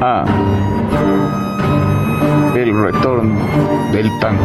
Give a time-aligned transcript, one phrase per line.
[0.00, 0.24] A
[2.54, 3.38] El Retorno
[3.92, 4.44] del Tango.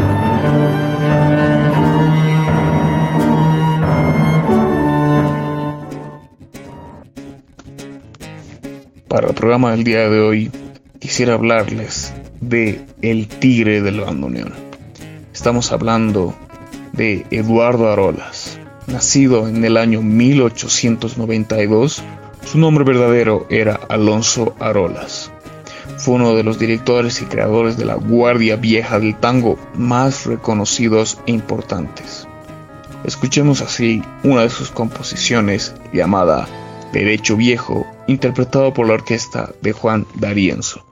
[9.07, 10.51] Para el programa del día de hoy
[10.99, 14.53] quisiera hablarles de El Tigre del Bandoneón.
[15.33, 16.35] Estamos hablando
[16.93, 22.03] de Eduardo Arolas, nacido en el año 1892
[22.45, 25.31] su nombre verdadero era Alonso Arolas.
[25.97, 31.19] Fue uno de los directores y creadores de la Guardia Vieja del Tango más reconocidos
[31.27, 32.27] e importantes.
[33.03, 36.47] Escuchemos así una de sus composiciones llamada
[36.93, 40.90] Derecho Viejo, interpretado por la orquesta de Juan D'Arienzo.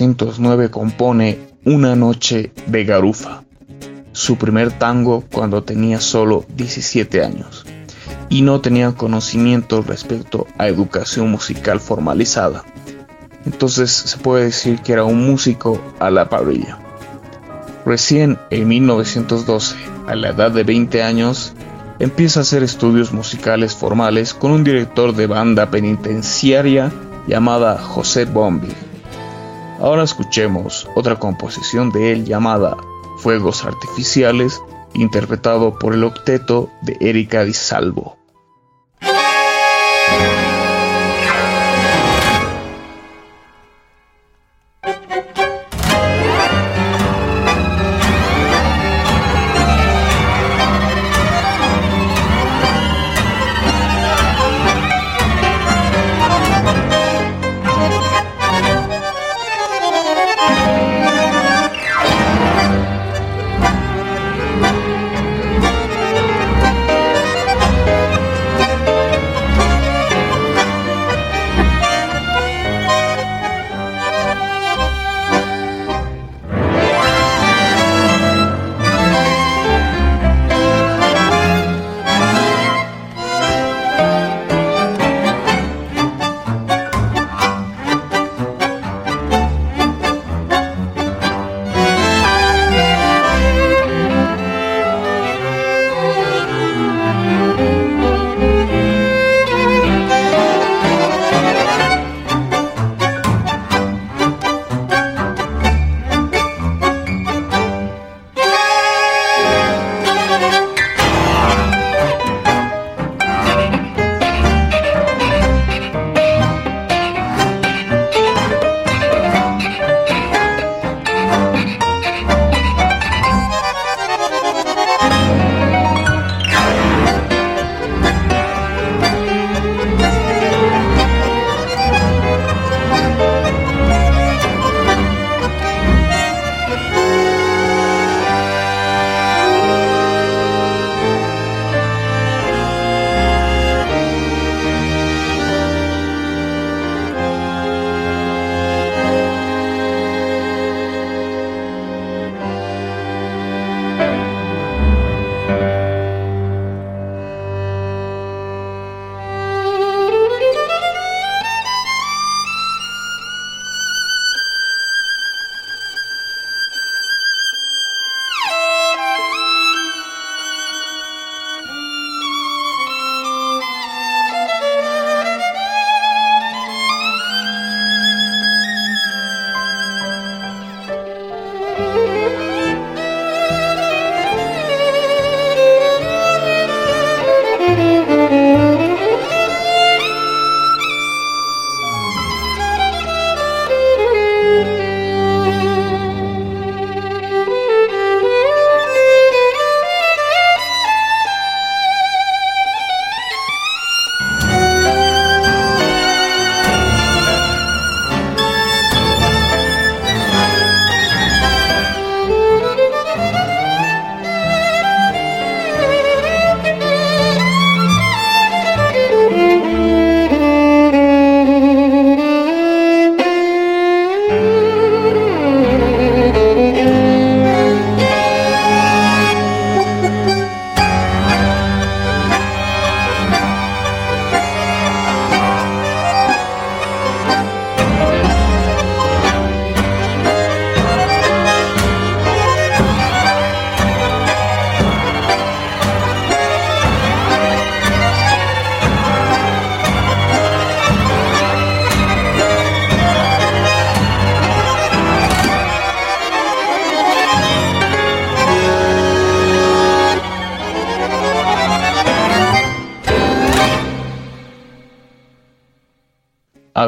[0.00, 3.42] 1909 compone Una noche de garufa,
[4.12, 7.66] su primer tango cuando tenía solo 17 años
[8.28, 12.64] y no tenía conocimiento respecto a educación musical formalizada.
[13.44, 16.78] Entonces se puede decir que era un músico a la parrilla.
[17.84, 19.74] Recién en 1912,
[20.06, 21.54] a la edad de 20 años,
[21.98, 26.92] empieza a hacer estudios musicales formales con un director de banda penitenciaria
[27.26, 28.72] llamada José Bombi.
[29.80, 32.76] Ahora escuchemos otra composición de él llamada
[33.18, 34.60] Fuegos Artificiales,
[34.94, 38.17] interpretado por el octeto de Erika Di Salvo.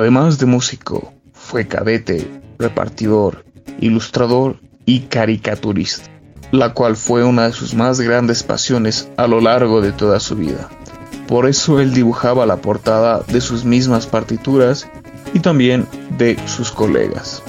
[0.01, 2.27] Además de músico, fue cadete,
[2.59, 3.45] repartidor,
[3.81, 4.57] ilustrador
[4.87, 6.09] y caricaturista,
[6.53, 10.37] la cual fue una de sus más grandes pasiones a lo largo de toda su
[10.37, 10.71] vida.
[11.29, 14.89] Por eso él dibujaba la portada de sus mismas partituras
[15.35, 15.87] y también
[16.17, 17.43] de sus colegas.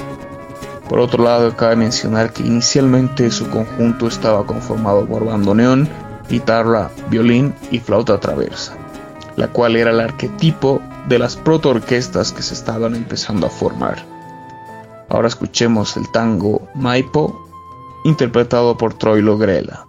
[0.89, 5.87] Por otro lado, cabe mencionar que inicialmente su conjunto estaba conformado por bandoneón,
[6.29, 8.73] guitarra, violín y flauta traversa,
[9.37, 14.05] la cual era el arquetipo de las protoorquestas que se estaban empezando a formar.
[15.09, 17.47] Ahora escuchemos el tango Maipo,
[18.05, 19.87] interpretado por Troilo Grela.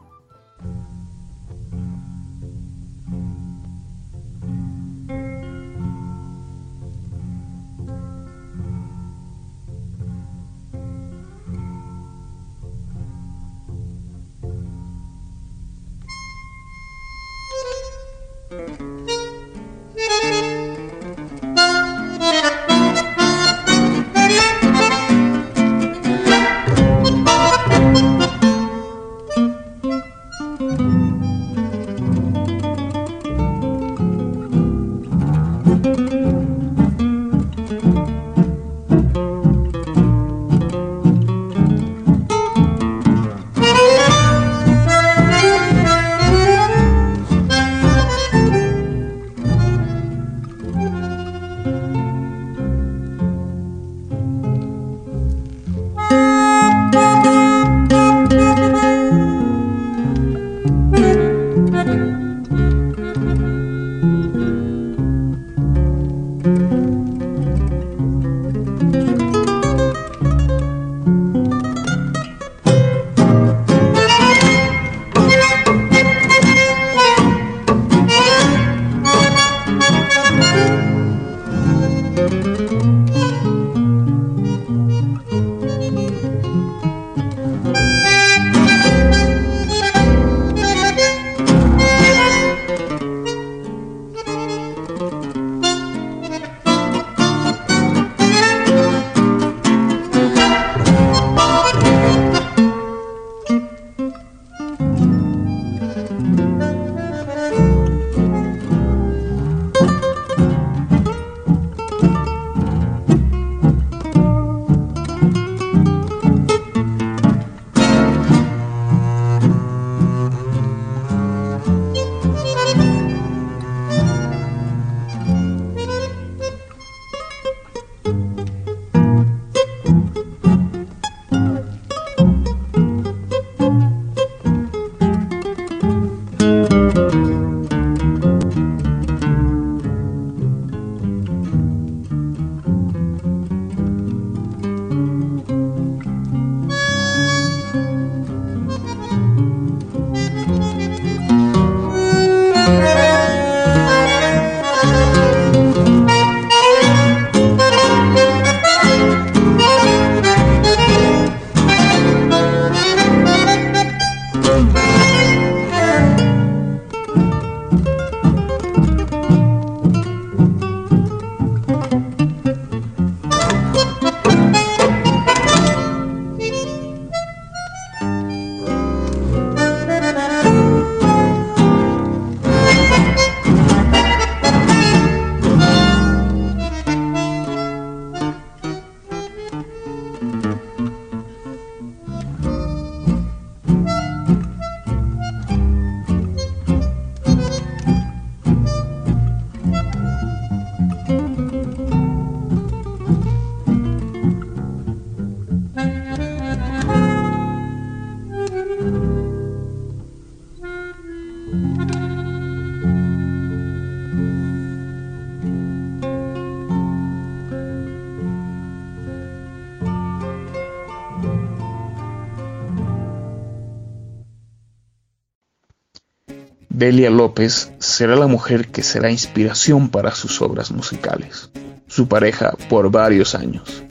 [226.82, 231.48] Delia López será la mujer que será inspiración para sus obras musicales,
[231.86, 233.84] su pareja por varios años.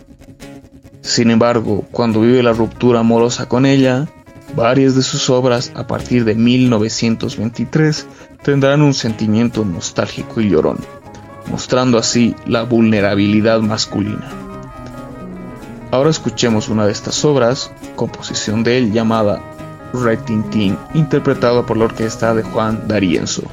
[1.00, 4.10] Sin embargo, cuando vive la ruptura amorosa con ella,
[4.58, 8.08] varias de sus obras a partir de 1923
[8.44, 10.80] tendrán un sentimiento nostálgico y llorón,
[11.50, 14.30] mostrando así la vulnerabilidad masculina.
[15.92, 19.42] Ahora escuchemos una de estas obras, composición de él llamada
[19.94, 23.44] Red Tintín, interpretado por la orquesta de Juan D'Arienzo.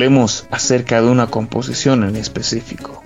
[0.00, 3.02] Hablemos acerca de una composición en específico,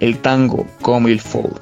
[0.00, 1.60] el tango Comme il faut,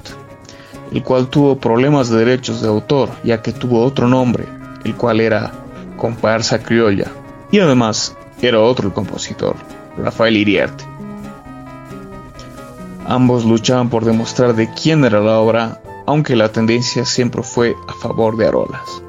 [0.91, 4.45] el cual tuvo problemas de derechos de autor ya que tuvo otro nombre,
[4.83, 5.51] el cual era
[5.95, 7.11] comparsa criolla,
[7.51, 9.55] y además era otro el compositor,
[9.95, 10.85] Rafael Iriarte.
[13.05, 17.93] Ambos luchaban por demostrar de quién era la obra, aunque la tendencia siempre fue a
[17.93, 19.03] favor de Arolas.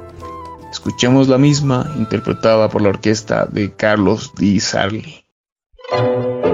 [0.71, 5.22] Escuchemos la misma interpretada por la orquesta de Carlos Di Sarli.
[5.93, 6.52] Thank you.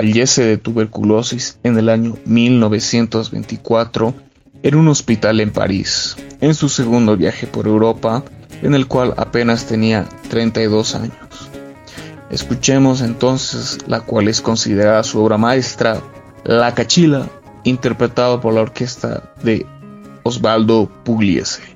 [0.00, 4.14] Fallece de tuberculosis en el año 1924
[4.62, 8.24] en un hospital en París, en su segundo viaje por Europa,
[8.62, 11.50] en el cual apenas tenía 32 años.
[12.30, 16.00] Escuchemos entonces la cual es considerada su obra maestra,
[16.44, 17.28] La Cachila,
[17.64, 19.66] interpretado por la orquesta de
[20.22, 21.69] Osvaldo Pugliese.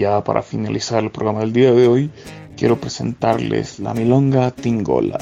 [0.00, 2.10] Ya para finalizar el programa del día de hoy,
[2.56, 5.18] quiero presentarles La Milonga Tingola,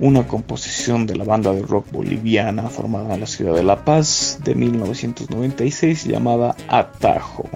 [0.00, 4.40] una composición de la banda de rock boliviana formada en la ciudad de La Paz
[4.42, 7.50] de 1996 llamada Atajo.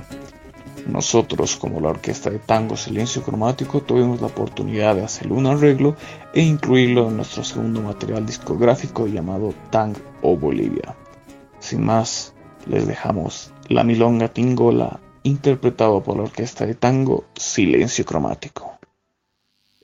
[0.87, 5.97] Nosotros, como la orquesta de tango Silencio Cromático, tuvimos la oportunidad de hacer un arreglo
[6.35, 10.95] e incluirlo en nuestro segundo material discográfico llamado Tang o Bolivia.
[11.61, 12.35] Sin más,
[12.67, 18.79] les dejamos La Milonga Tingola, interpretado por la orquesta de tango Silencio Cromático.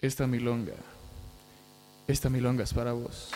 [0.01, 0.75] Esta milonga,
[2.07, 3.31] esta milonga es para vos.